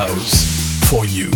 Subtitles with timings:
[0.00, 0.88] house.
[0.88, 1.30] For you.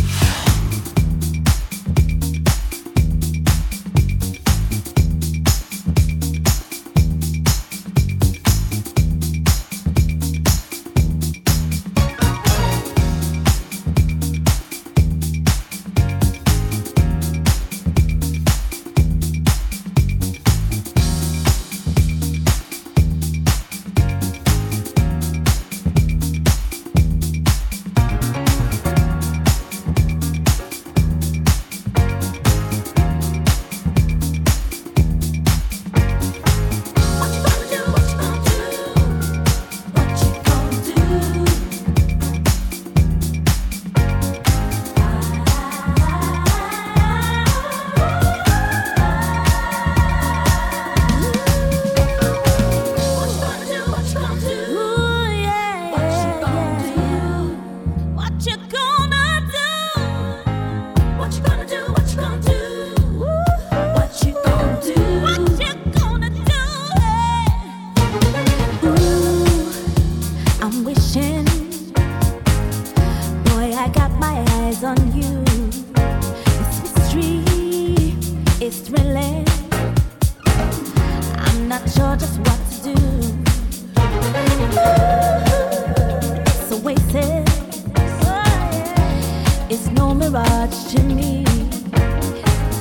[90.54, 91.44] thoughts to me.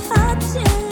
[0.07, 0.82] Thoughts to me.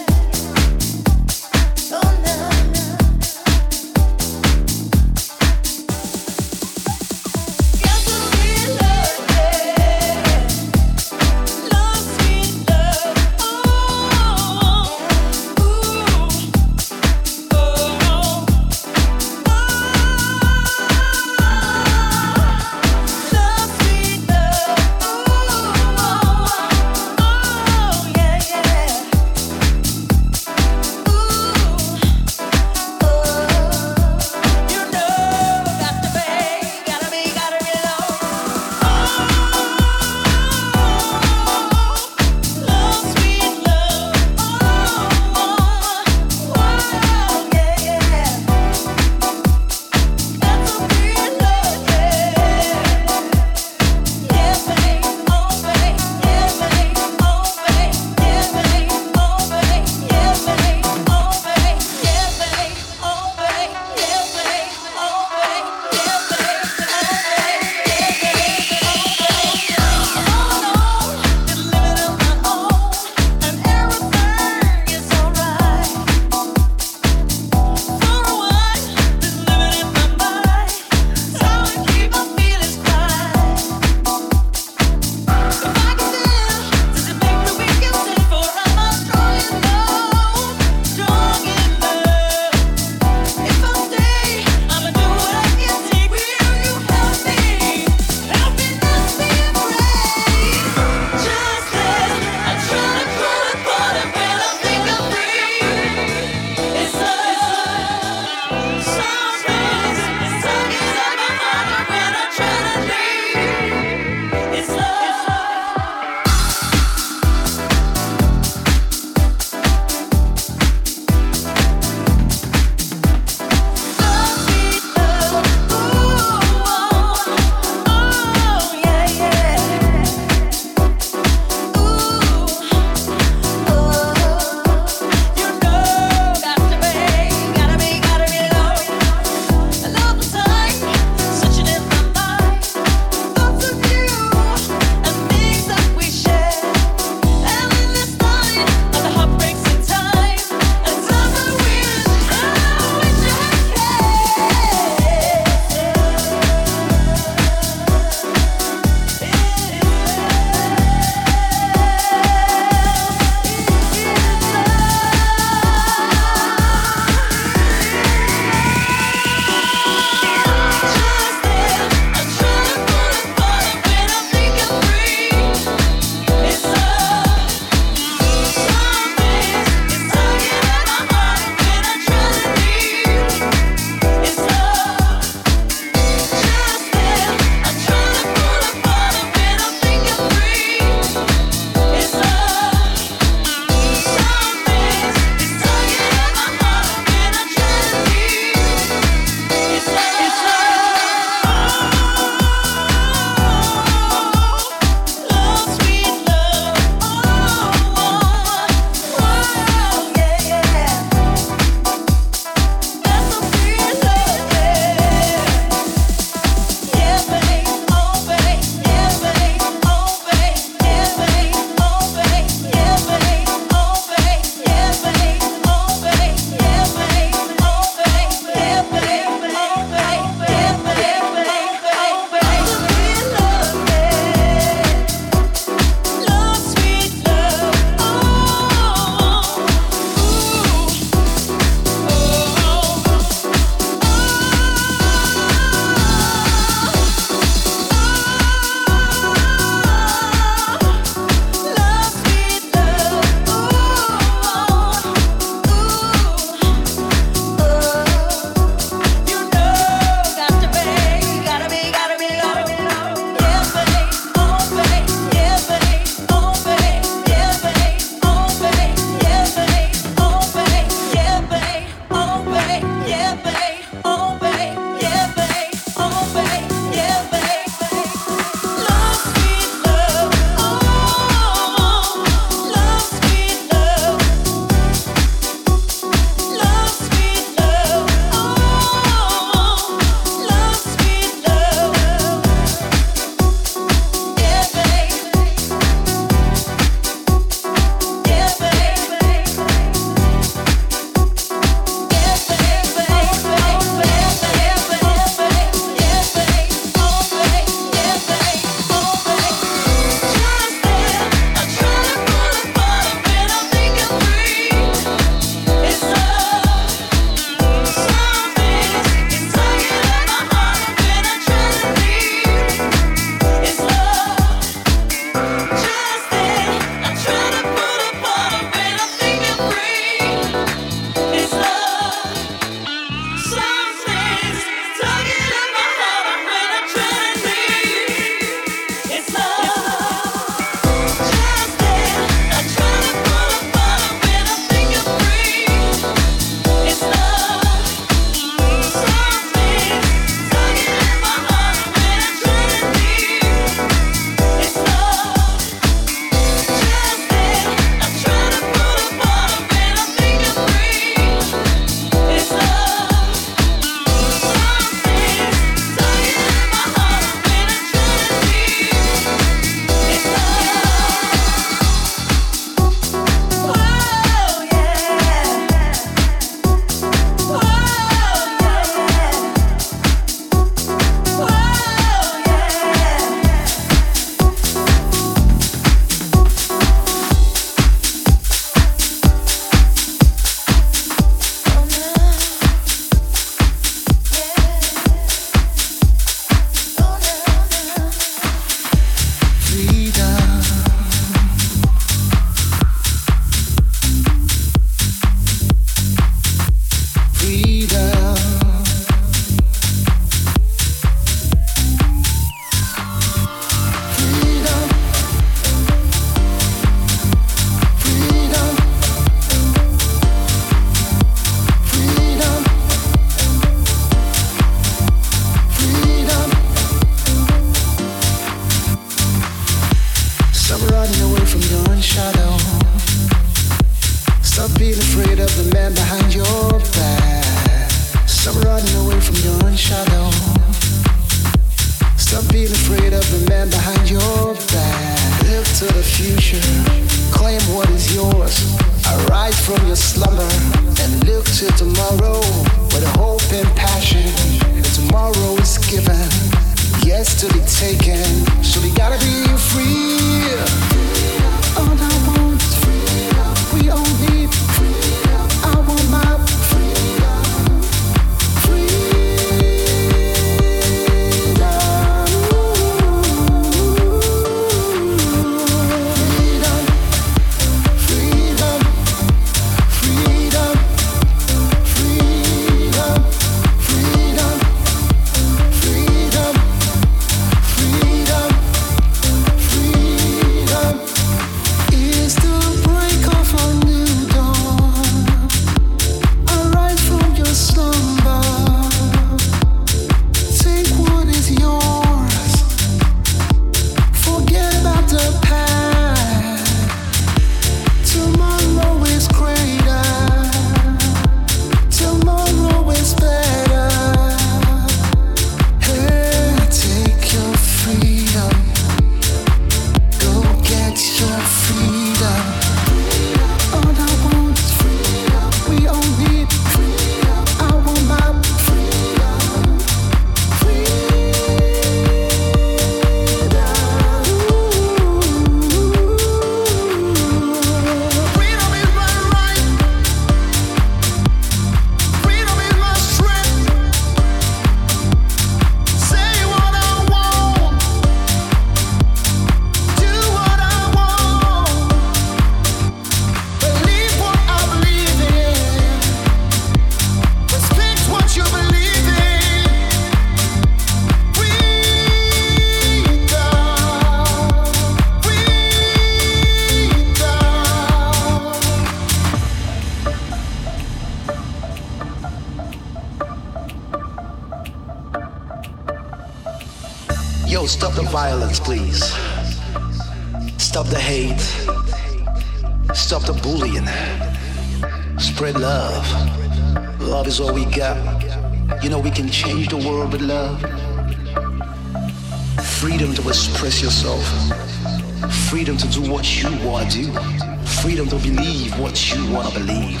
[599.34, 600.00] want to believe.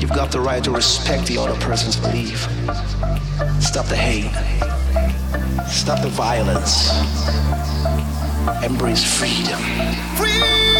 [0.00, 2.42] You've got the right to respect the other person's belief.
[3.60, 4.30] Stop the hate.
[5.68, 6.90] Stop the violence.
[8.64, 9.60] Embrace freedom.
[10.16, 10.71] Freedom!